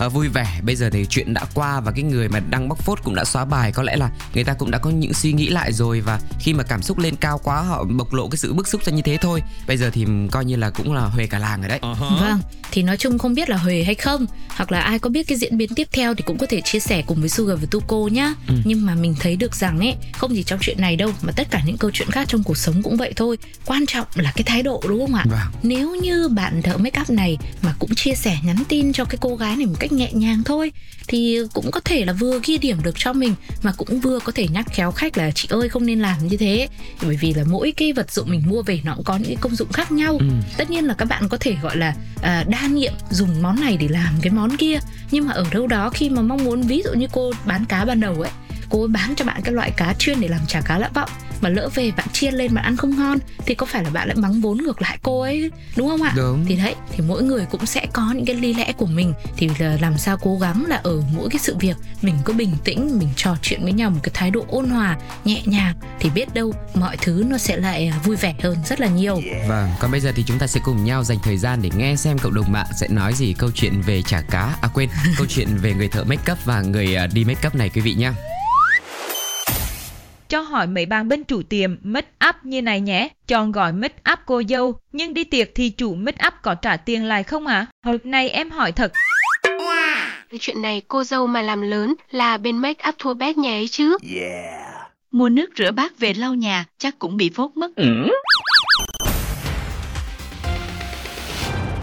uh, 0.06 0.12
vui 0.12 0.28
vẻ. 0.28 0.61
Bây 0.62 0.76
giờ 0.76 0.90
thì 0.90 1.06
chuyện 1.11 1.34
đã 1.34 1.44
qua 1.55 1.81
và 1.81 1.93
cái 1.93 2.02
người 2.02 2.28
mà 2.28 2.40
đăng 2.50 2.69
bóc 2.69 2.78
phốt 2.78 2.99
cũng 3.05 3.14
đã 3.14 3.25
xóa 3.25 3.44
bài 3.44 3.73
có 3.73 3.82
lẽ 3.82 3.96
là 3.96 4.11
người 4.34 4.44
ta 4.44 4.55
cũng 4.55 4.65
đã 4.70 4.78
có 4.78 4.90
những 4.90 5.14
suy 5.14 5.32
nghĩ 5.32 5.48
lại 5.48 5.72
rồi 5.72 6.00
và 6.00 6.20
khi 6.38 6.54
mà 6.54 6.64
cảm 6.64 6.82
xúc 6.82 6.98
lên 6.98 7.16
cao 7.16 7.40
quá 7.44 7.62
họ 7.62 7.84
bộc 7.84 8.12
lộ 8.12 8.28
cái 8.28 8.36
sự 8.36 8.52
bức 8.52 8.68
xúc 8.68 8.84
ra 8.84 8.92
như 8.92 9.02
thế 9.02 9.16
thôi. 9.16 9.42
Bây 9.66 9.76
giờ 9.76 9.90
thì 9.92 10.06
coi 10.30 10.44
như 10.44 10.56
là 10.56 10.70
cũng 10.70 10.92
là 10.92 11.00
huề 11.00 11.26
cả 11.26 11.38
làng 11.38 11.60
rồi 11.60 11.68
đấy. 11.68 11.78
Uh-huh. 11.82 12.20
Vâng, 12.20 12.40
thì 12.70 12.82
nói 12.82 12.96
chung 12.96 13.18
không 13.18 13.34
biết 13.34 13.50
là 13.50 13.56
huề 13.56 13.82
hay 13.82 13.94
không 13.94 14.26
hoặc 14.56 14.72
là 14.72 14.80
ai 14.80 14.98
có 14.98 15.10
biết 15.10 15.26
cái 15.26 15.38
diễn 15.38 15.58
biến 15.58 15.74
tiếp 15.74 15.88
theo 15.92 16.14
thì 16.14 16.24
cũng 16.26 16.38
có 16.38 16.46
thể 16.46 16.60
chia 16.60 16.80
sẻ 16.80 17.02
cùng 17.06 17.20
với 17.20 17.28
Sugar 17.28 17.60
và 17.60 17.66
Tuko 17.70 17.96
nhá. 18.12 18.34
Ừ. 18.48 18.54
Nhưng 18.64 18.86
mà 18.86 18.94
mình 18.94 19.14
thấy 19.20 19.36
được 19.36 19.54
rằng 19.54 19.78
ấy, 19.78 19.96
không 20.12 20.34
chỉ 20.34 20.42
trong 20.42 20.58
chuyện 20.62 20.80
này 20.80 20.96
đâu 20.96 21.12
mà 21.22 21.32
tất 21.36 21.50
cả 21.50 21.62
những 21.66 21.76
câu 21.76 21.90
chuyện 21.94 22.10
khác 22.10 22.28
trong 22.28 22.42
cuộc 22.42 22.56
sống 22.56 22.82
cũng 22.82 22.96
vậy 22.96 23.12
thôi. 23.16 23.38
Quan 23.66 23.86
trọng 23.86 24.06
là 24.14 24.32
cái 24.36 24.44
thái 24.44 24.62
độ 24.62 24.82
đúng 24.88 25.00
không 25.00 25.14
ạ? 25.14 25.24
Vâng. 25.30 25.40
Nếu 25.62 25.94
như 25.94 26.28
bạn 26.28 26.62
thợ 26.62 26.76
make 26.76 27.00
up 27.00 27.10
này 27.10 27.38
mà 27.62 27.74
cũng 27.78 27.94
chia 27.94 28.14
sẻ 28.14 28.38
nhắn 28.44 28.56
tin 28.68 28.92
cho 28.92 29.04
cái 29.04 29.18
cô 29.20 29.36
gái 29.36 29.56
này 29.56 29.66
một 29.66 29.76
cách 29.80 29.92
nhẹ 29.92 30.12
nhàng 30.12 30.42
thôi 30.44 30.72
thì 31.08 31.38
cũng 31.54 31.70
có 31.70 31.80
thể 31.80 32.04
là 32.04 32.12
vừa 32.12 32.40
ghi 32.44 32.58
điểm 32.58 32.82
được 32.82 32.94
cho 32.96 33.12
mình 33.12 33.34
mà 33.62 33.72
cũng 33.76 34.00
vừa 34.00 34.18
có 34.18 34.32
thể 34.34 34.48
nhắc 34.48 34.66
khéo 34.72 34.92
khách 34.92 35.18
là 35.18 35.30
chị 35.30 35.48
ơi 35.50 35.68
không 35.68 35.86
nên 35.86 36.00
làm 36.00 36.28
như 36.28 36.36
thế 36.36 36.68
bởi 37.02 37.16
vì 37.16 37.34
là 37.34 37.44
mỗi 37.44 37.72
cái 37.76 37.92
vật 37.92 38.12
dụng 38.12 38.30
mình 38.30 38.42
mua 38.46 38.62
về 38.62 38.80
nó 38.84 38.94
cũng 38.94 39.04
có 39.04 39.16
những 39.16 39.36
công 39.40 39.56
dụng 39.56 39.72
khác 39.72 39.92
nhau 39.92 40.16
ừ. 40.20 40.26
tất 40.56 40.70
nhiên 40.70 40.84
là 40.84 40.94
các 40.94 41.04
bạn 41.04 41.28
có 41.28 41.36
thể 41.40 41.56
gọi 41.62 41.76
là 41.76 41.94
à, 42.22 42.44
đa 42.48 42.66
nhiệm 42.66 42.92
dùng 43.10 43.42
món 43.42 43.60
này 43.60 43.76
để 43.76 43.88
làm 43.88 44.14
cái 44.22 44.32
món 44.32 44.45
kia. 44.56 44.78
Nhưng 45.10 45.26
mà 45.26 45.32
ở 45.32 45.44
đâu 45.50 45.66
đó 45.66 45.90
khi 45.90 46.10
mà 46.10 46.22
mong 46.22 46.44
muốn, 46.44 46.62
ví 46.62 46.82
dụ 46.84 46.90
như 46.93 47.06
cô 47.12 47.32
bán 47.46 47.64
cá 47.64 47.84
ban 47.84 48.00
đầu 48.00 48.20
ấy, 48.20 48.31
cô 48.70 48.82
ấy 48.82 48.88
bán 48.88 49.14
cho 49.16 49.25
bạn 49.25 49.40
cái 49.44 49.54
loại 49.54 49.70
cá 49.76 49.94
chuyên 49.98 50.20
để 50.20 50.28
làm 50.28 50.40
chả 50.48 50.60
cá 50.60 50.78
lã 50.78 50.90
vọng 50.94 51.10
mà 51.40 51.48
lỡ 51.48 51.68
về 51.74 51.90
bạn 51.96 52.06
chiên 52.12 52.34
lên 52.34 52.54
bạn 52.54 52.64
ăn 52.64 52.76
không 52.76 52.96
ngon 52.96 53.18
thì 53.46 53.54
có 53.54 53.66
phải 53.66 53.84
là 53.84 53.90
bạn 53.90 54.08
lại 54.08 54.16
mắng 54.16 54.40
vốn 54.40 54.58
ngược 54.58 54.82
lại 54.82 54.98
cô 55.02 55.20
ấy 55.20 55.50
đúng 55.76 55.88
không 55.88 56.02
ạ? 56.02 56.12
Đúng. 56.16 56.44
thì 56.48 56.56
đấy 56.56 56.74
thì 56.92 57.04
mỗi 57.08 57.22
người 57.22 57.46
cũng 57.50 57.66
sẽ 57.66 57.86
có 57.92 58.12
những 58.12 58.24
cái 58.26 58.36
lý 58.36 58.54
lẽ 58.54 58.72
của 58.72 58.86
mình. 58.86 59.12
Thì 59.36 59.50
là 59.58 59.78
làm 59.80 59.98
sao 59.98 60.16
cố 60.16 60.38
gắng 60.38 60.64
là 60.66 60.76
ở 60.76 61.02
mỗi 61.16 61.28
cái 61.30 61.38
sự 61.38 61.56
việc 61.60 61.76
mình 62.02 62.14
cứ 62.24 62.32
bình 62.32 62.52
tĩnh 62.64 62.98
mình 62.98 63.08
trò 63.16 63.36
chuyện 63.42 63.62
với 63.62 63.72
nhau 63.72 63.90
một 63.90 64.00
cái 64.02 64.10
thái 64.14 64.30
độ 64.30 64.44
ôn 64.48 64.64
hòa 64.64 64.96
nhẹ 65.24 65.42
nhàng 65.44 65.74
thì 66.00 66.10
biết 66.10 66.34
đâu 66.34 66.52
mọi 66.74 66.96
thứ 66.96 67.24
nó 67.28 67.38
sẽ 67.38 67.56
lại 67.56 67.86
à, 67.86 67.98
vui 68.04 68.16
vẻ 68.16 68.34
hơn 68.42 68.56
rất 68.66 68.80
là 68.80 68.86
nhiều. 68.86 69.20
Vâng 69.48 69.70
còn 69.80 69.90
bây 69.90 70.00
giờ 70.00 70.12
thì 70.16 70.24
chúng 70.26 70.38
ta 70.38 70.46
sẽ 70.46 70.60
cùng 70.64 70.84
nhau 70.84 71.04
dành 71.04 71.18
thời 71.22 71.36
gian 71.36 71.62
để 71.62 71.70
nghe 71.76 71.96
xem 71.96 72.18
cộng 72.18 72.34
đồng 72.34 72.52
mạng 72.52 72.66
sẽ 72.80 72.88
nói 72.88 73.14
gì 73.14 73.34
câu 73.38 73.50
chuyện 73.54 73.80
về 73.80 74.02
chả 74.02 74.20
cá. 74.20 74.56
À 74.60 74.68
quên 74.74 74.88
câu 75.16 75.26
chuyện 75.26 75.56
về 75.56 75.74
người 75.74 75.88
thợ 75.88 76.04
make 76.04 76.32
up 76.32 76.38
và 76.44 76.60
người 76.60 76.94
à, 76.94 77.06
đi 77.06 77.24
make 77.24 77.48
up 77.48 77.54
này 77.54 77.68
quý 77.68 77.80
vị 77.80 77.94
nhé 77.94 78.12
cho 80.28 80.40
hỏi 80.40 80.67
mấy 80.67 80.87
bạn 80.87 81.08
bên 81.08 81.25
chủ 81.25 81.43
tiệm 81.43 81.76
make 81.82 82.08
up 82.28 82.37
như 82.43 82.62
này 82.62 82.81
nhé. 82.81 83.08
Chọn 83.26 83.52
gói 83.52 83.73
make 83.73 84.12
up 84.12 84.19
cô 84.26 84.43
dâu, 84.49 84.81
nhưng 84.93 85.14
đi 85.14 85.25
tiệc 85.25 85.55
thì 85.55 85.70
chủ 85.70 85.94
make 85.94 86.26
up 86.26 86.34
có 86.43 86.55
trả 86.55 86.76
tiền 86.76 87.05
lại 87.05 87.23
không 87.23 87.46
ạ? 87.46 87.55
À? 87.55 87.67
Hồi 87.84 87.99
này 88.05 88.31
em 88.31 88.50
hỏi 88.50 88.73
thật. 88.73 88.93
Cái 90.31 90.38
chuyện 90.40 90.62
này 90.62 90.82
cô 90.88 91.05
dâu 91.05 91.26
mà 91.26 91.43
làm 91.43 91.62
lớn 91.62 91.94
là 92.11 92.37
bên 92.37 92.58
make 92.58 92.88
up 92.88 92.94
thua 92.99 93.14
bét 93.14 93.38
nhà 93.38 93.50
ấy 93.50 93.69
chứ. 93.69 93.96
Yeah. 94.14 94.93
Mua 95.11 95.28
nước 95.28 95.50
rửa 95.56 95.70
bát 95.70 95.99
về 95.99 96.14
lau 96.14 96.34
nhà 96.34 96.64
chắc 96.78 96.99
cũng 96.99 97.17
bị 97.17 97.31
phốt 97.34 97.50
mất. 97.55 97.76
Ừ. 97.76 97.87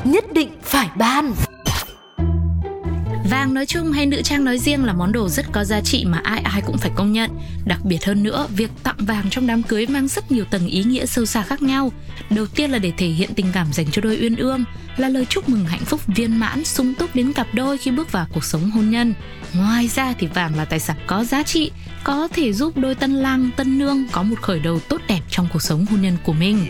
Nhất 0.04 0.26
định 0.34 0.50
phải 0.62 0.90
ban. 0.96 1.34
Vàng 3.34 3.54
nói 3.54 3.66
chung 3.66 3.92
hay 3.92 4.06
nữ 4.06 4.22
trang 4.22 4.46
nói 4.46 4.58
riêng 4.58 4.86
là 4.86 4.94
món 4.94 5.12
đồ 5.12 5.30
rất 5.30 5.46
có 5.52 5.64
giá 5.64 5.82
trị 5.82 6.06
mà 6.06 6.22
ai 6.24 6.40
ai 6.40 6.62
cũng 6.62 6.78
phải 6.78 6.92
công 6.96 7.12
nhận. 7.12 7.30
Đặc 7.66 7.80
biệt 7.84 8.06
hơn 8.06 8.24
nữa, 8.24 8.48
việc 8.56 8.72
tặng 8.84 8.96
vàng 9.00 9.26
trong 9.30 9.48
đám 9.48 9.64
cưới 9.64 9.88
mang 9.88 10.08
rất 10.08 10.32
nhiều 10.32 10.46
tầng 10.52 10.68
ý 10.68 10.84
nghĩa 10.84 11.06
sâu 11.06 11.26
xa 11.26 11.44
khác 11.44 11.62
nhau. 11.62 11.92
Đầu 12.30 12.46
tiên 12.46 12.72
là 12.72 12.78
để 12.78 12.92
thể 12.98 13.08
hiện 13.08 13.30
tình 13.36 13.46
cảm 13.54 13.74
dành 13.74 13.86
cho 13.92 14.02
đôi 14.02 14.18
uyên 14.22 14.36
ương, 14.36 14.64
là 14.98 15.10
lời 15.10 15.26
chúc 15.30 15.50
mừng 15.50 15.66
hạnh 15.66 15.86
phúc 15.86 16.02
viên 16.08 16.40
mãn, 16.40 16.66
sung 16.66 16.94
túc 16.94 17.16
đến 17.16 17.34
cặp 17.34 17.48
đôi 17.54 17.78
khi 17.78 17.92
bước 17.92 18.12
vào 18.12 18.28
cuộc 18.34 18.44
sống 18.44 18.72
hôn 18.72 18.90
nhân. 18.90 19.14
Ngoài 19.54 19.88
ra 19.88 20.14
thì 20.20 20.28
vàng 20.28 20.56
là 20.56 20.66
tài 20.66 20.80
sản 20.80 20.98
có 21.08 21.24
giá 21.24 21.44
trị, 21.44 21.72
có 22.04 22.28
thể 22.34 22.54
giúp 22.54 22.78
đôi 22.78 22.96
tân 22.96 23.14
lang, 23.14 23.50
tân 23.56 23.78
nương 23.78 24.08
có 24.12 24.24
một 24.24 24.42
khởi 24.42 24.60
đầu 24.60 24.80
tốt 24.80 25.02
đẹp 25.08 25.22
trong 25.30 25.48
cuộc 25.54 25.62
sống 25.62 25.86
hôn 25.86 26.02
nhân 26.02 26.18
của 26.24 26.34
mình. 26.34 26.66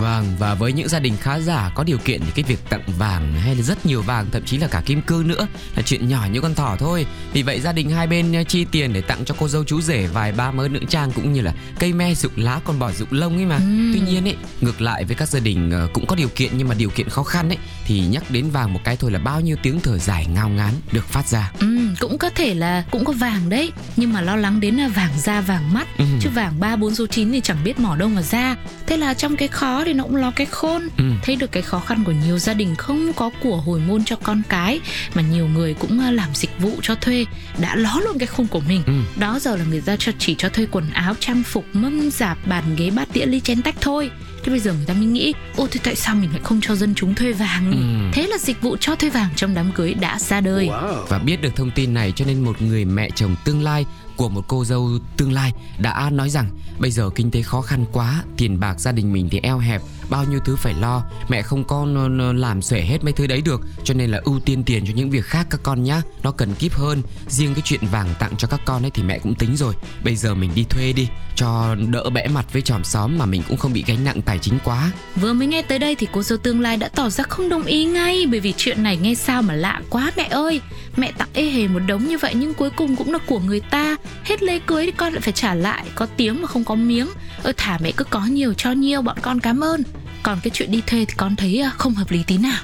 Vâng, 0.00 0.26
và 0.38 0.54
với 0.54 0.72
những 0.72 0.88
gia 0.88 0.98
đình 0.98 1.16
khá 1.20 1.38
giả 1.38 1.72
có 1.74 1.84
điều 1.84 1.98
kiện 1.98 2.20
thì 2.20 2.30
cái 2.34 2.44
việc 2.48 2.58
tặng 2.68 2.82
vàng 2.98 3.34
hay 3.34 3.54
là 3.54 3.62
rất 3.62 3.86
nhiều 3.86 4.02
vàng, 4.02 4.26
thậm 4.32 4.42
chí 4.44 4.58
là 4.58 4.68
cả 4.68 4.82
kim 4.86 5.02
cương 5.02 5.28
nữa 5.28 5.46
là 5.76 5.82
chuyện 5.82 6.08
nhỏ 6.08 6.26
như 6.32 6.40
con 6.40 6.54
thỏ 6.54 6.76
thôi. 6.78 7.06
Vì 7.32 7.42
vậy 7.42 7.60
gia 7.60 7.72
đình 7.72 7.90
hai 7.90 8.06
bên 8.06 8.32
eh, 8.32 8.48
chi 8.48 8.64
tiền 8.64 8.92
để 8.92 9.00
tặng 9.00 9.24
cho 9.24 9.34
cô 9.38 9.48
dâu 9.48 9.64
chú 9.64 9.80
rể 9.80 10.06
vài 10.06 10.32
ba 10.32 10.50
mớ 10.50 10.68
nữ 10.68 10.80
trang 10.88 11.12
cũng 11.12 11.32
như 11.32 11.40
là 11.40 11.52
cây 11.78 11.92
me 11.92 12.14
dụng 12.14 12.32
lá 12.36 12.60
còn 12.64 12.78
bò 12.78 12.92
dụng 12.92 13.08
lông 13.10 13.36
ấy 13.36 13.46
mà. 13.46 13.56
Ừ. 13.56 13.90
Tuy 13.92 14.00
nhiên 14.00 14.24
ấy, 14.24 14.36
ngược 14.60 14.80
lại 14.80 15.04
với 15.04 15.16
các 15.16 15.28
gia 15.28 15.40
đình 15.40 15.70
ờ, 15.70 15.88
cũng 15.92 16.06
có 16.06 16.16
điều 16.16 16.28
kiện 16.28 16.50
nhưng 16.56 16.68
mà 16.68 16.74
điều 16.74 16.90
kiện 16.90 17.08
khó 17.08 17.22
khăn 17.22 17.48
ấy 17.48 17.58
thì 17.84 18.00
nhắc 18.00 18.30
đến 18.30 18.50
vàng 18.50 18.72
một 18.72 18.80
cái 18.84 18.96
thôi 18.96 19.10
là 19.10 19.18
bao 19.18 19.40
nhiêu 19.40 19.56
tiếng 19.62 19.80
thở 19.80 19.98
dài 19.98 20.26
ngao 20.26 20.48
ngán 20.48 20.72
được 20.92 21.08
phát 21.08 21.28
ra. 21.28 21.52
Ừ, 21.60 21.78
cũng 22.00 22.18
có 22.18 22.30
thể 22.30 22.54
là 22.54 22.84
cũng 22.90 23.04
có 23.04 23.12
vàng 23.12 23.48
đấy, 23.48 23.72
nhưng 23.96 24.12
mà 24.12 24.20
lo 24.20 24.36
lắng 24.36 24.60
đến 24.60 24.71
là 24.78 24.88
vàng 24.88 25.12
da 25.18 25.40
vàng 25.40 25.74
mắt, 25.74 25.88
ừ. 25.98 26.04
chứ 26.20 26.30
vàng 26.34 26.60
ba 26.60 26.76
bốn 26.76 26.94
số 26.94 27.06
9 27.06 27.32
thì 27.32 27.40
chẳng 27.40 27.64
biết 27.64 27.80
mỏ 27.80 27.96
đâu 27.96 28.08
mà 28.08 28.22
ra. 28.22 28.56
Thế 28.86 28.96
là 28.96 29.14
trong 29.14 29.36
cái 29.36 29.48
khó 29.48 29.84
thì 29.84 29.92
nó 29.92 30.04
cũng 30.04 30.16
lo 30.16 30.30
cái 30.30 30.46
khôn. 30.46 30.88
Ừ. 30.96 31.04
Thấy 31.22 31.36
được 31.36 31.52
cái 31.52 31.62
khó 31.62 31.78
khăn 31.78 32.04
của 32.04 32.12
nhiều 32.12 32.38
gia 32.38 32.54
đình 32.54 32.74
không 32.74 33.12
có 33.12 33.30
của 33.42 33.56
hồi 33.56 33.80
môn 33.80 34.04
cho 34.04 34.16
con 34.16 34.42
cái 34.48 34.80
mà 35.14 35.22
nhiều 35.22 35.48
người 35.48 35.74
cũng 35.74 36.00
ờ, 36.00 36.10
làm 36.10 36.30
dịch 36.34 36.58
vụ 36.58 36.72
cho 36.82 36.94
thuê 36.94 37.24
đã 37.58 37.76
ló 37.76 38.00
luôn 38.04 38.18
cái 38.18 38.26
khung 38.26 38.46
của 38.46 38.62
mình. 38.68 38.82
Ừ. 38.86 38.92
Đó 39.16 39.38
giờ 39.38 39.56
là 39.56 39.64
người 39.64 39.80
ta 39.80 39.96
cho 39.98 40.12
chỉ 40.18 40.34
cho 40.38 40.48
thuê 40.48 40.66
quần 40.70 40.90
áo, 40.92 41.14
trang 41.20 41.42
phục, 41.42 41.64
mâm 41.72 42.10
dạp, 42.10 42.38
bàn 42.46 42.64
ghế, 42.76 42.90
bát 42.90 43.08
đĩa, 43.14 43.26
ly 43.26 43.40
chén 43.40 43.62
tách 43.62 43.76
thôi 43.80 44.10
thế 44.44 44.50
bây 44.50 44.60
giờ 44.60 44.72
người 44.72 44.86
ta 44.86 44.94
mới 44.94 45.06
nghĩ 45.06 45.34
ô 45.56 45.68
thì 45.70 45.80
tại 45.84 45.96
sao 45.96 46.14
mình 46.14 46.30
lại 46.30 46.40
không 46.44 46.60
cho 46.62 46.74
dân 46.74 46.94
chúng 46.94 47.14
thuê 47.14 47.32
vàng 47.32 47.72
ừ. 47.72 48.10
thế 48.12 48.26
là 48.26 48.38
dịch 48.38 48.62
vụ 48.62 48.76
cho 48.80 48.96
thuê 48.96 49.10
vàng 49.10 49.28
trong 49.36 49.54
đám 49.54 49.72
cưới 49.72 49.94
đã 49.94 50.18
ra 50.18 50.40
đời 50.40 50.66
wow. 50.66 51.04
và 51.08 51.18
biết 51.18 51.42
được 51.42 51.56
thông 51.56 51.70
tin 51.70 51.94
này 51.94 52.12
cho 52.16 52.24
nên 52.24 52.40
một 52.40 52.62
người 52.62 52.84
mẹ 52.84 53.10
chồng 53.14 53.36
tương 53.44 53.62
lai 53.62 53.86
của 54.16 54.28
một 54.28 54.44
cô 54.48 54.64
dâu 54.64 54.90
tương 55.16 55.32
lai 55.32 55.52
đã 55.78 56.10
nói 56.10 56.30
rằng, 56.30 56.46
bây 56.78 56.90
giờ 56.90 57.10
kinh 57.14 57.30
tế 57.30 57.42
khó 57.42 57.60
khăn 57.60 57.84
quá, 57.92 58.22
tiền 58.36 58.60
bạc 58.60 58.80
gia 58.80 58.92
đình 58.92 59.12
mình 59.12 59.28
thì 59.30 59.40
eo 59.42 59.58
hẹp, 59.58 59.82
bao 60.10 60.24
nhiêu 60.24 60.40
thứ 60.44 60.56
phải 60.56 60.74
lo, 60.74 61.04
mẹ 61.28 61.42
không 61.42 61.64
có 61.64 61.86
làm 62.34 62.62
xuể 62.62 62.80
hết 62.80 63.04
mấy 63.04 63.12
thứ 63.12 63.26
đấy 63.26 63.42
được, 63.44 63.60
cho 63.84 63.94
nên 63.94 64.10
là 64.10 64.20
ưu 64.24 64.40
tiên 64.40 64.64
tiền 64.64 64.86
cho 64.86 64.92
những 64.96 65.10
việc 65.10 65.24
khác 65.24 65.46
các 65.50 65.60
con 65.62 65.82
nhá, 65.82 66.02
nó 66.22 66.30
cần 66.30 66.54
kíp 66.54 66.74
hơn. 66.74 67.02
Riêng 67.28 67.54
cái 67.54 67.62
chuyện 67.64 67.80
vàng 67.90 68.14
tặng 68.18 68.36
cho 68.38 68.48
các 68.48 68.60
con 68.64 68.84
ấy 68.84 68.90
thì 68.90 69.02
mẹ 69.02 69.18
cũng 69.18 69.34
tính 69.34 69.56
rồi, 69.56 69.74
bây 70.04 70.16
giờ 70.16 70.34
mình 70.34 70.50
đi 70.54 70.64
thuê 70.64 70.92
đi, 70.92 71.08
cho 71.36 71.74
đỡ 71.74 72.10
bẽ 72.10 72.28
mặt 72.28 72.52
với 72.52 72.62
chòm 72.62 72.84
xóm 72.84 73.18
mà 73.18 73.26
mình 73.26 73.42
cũng 73.48 73.56
không 73.56 73.72
bị 73.72 73.84
gánh 73.86 74.04
nặng 74.04 74.22
tài 74.22 74.38
chính 74.38 74.58
quá. 74.64 74.90
Vừa 75.16 75.32
mới 75.32 75.46
nghe 75.46 75.62
tới 75.62 75.78
đây 75.78 75.94
thì 75.94 76.06
cô 76.12 76.22
dâu 76.22 76.38
tương 76.38 76.60
lai 76.60 76.76
đã 76.76 76.88
tỏ 76.88 77.10
ra 77.10 77.24
không 77.24 77.48
đồng 77.48 77.64
ý 77.64 77.84
ngay, 77.84 78.26
bởi 78.30 78.40
vì 78.40 78.54
chuyện 78.56 78.82
này 78.82 78.96
nghe 78.96 79.14
sao 79.14 79.42
mà 79.42 79.54
lạ 79.54 79.80
quá 79.90 80.12
mẹ 80.16 80.24
ơi 80.30 80.60
mẹ 80.96 81.12
tặng 81.18 81.28
ê 81.34 81.44
hề 81.44 81.68
một 81.68 81.80
đống 81.86 82.06
như 82.08 82.18
vậy 82.18 82.34
nhưng 82.34 82.54
cuối 82.54 82.70
cùng 82.70 82.96
cũng 82.96 83.12
là 83.12 83.18
của 83.26 83.38
người 83.38 83.60
ta. 83.60 83.96
Hết 84.24 84.42
lễ 84.42 84.58
cưới 84.66 84.86
thì 84.86 84.92
con 84.92 85.12
lại 85.12 85.20
phải 85.20 85.32
trả 85.32 85.54
lại. 85.54 85.84
Có 85.94 86.06
tiếng 86.16 86.42
mà 86.42 86.48
không 86.48 86.64
có 86.64 86.74
miếng. 86.74 87.08
Ơ 87.42 87.52
thả 87.56 87.78
mẹ 87.82 87.92
cứ 87.96 88.04
có 88.04 88.24
nhiều 88.26 88.54
cho 88.56 88.72
nhiều 88.72 89.02
bọn 89.02 89.16
con 89.22 89.40
cảm 89.40 89.60
ơn. 89.60 89.82
Còn 90.22 90.38
cái 90.42 90.50
chuyện 90.54 90.70
đi 90.70 90.82
thuê 90.86 91.04
thì 91.04 91.14
con 91.16 91.36
thấy 91.36 91.60
à, 91.60 91.70
không 91.70 91.94
hợp 91.94 92.10
lý 92.10 92.22
tí 92.26 92.38
nào. 92.38 92.62